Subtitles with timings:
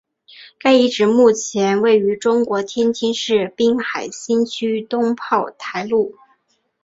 [0.57, 6.15] 该遗址目前位于中国天津市滨海新区东炮台路。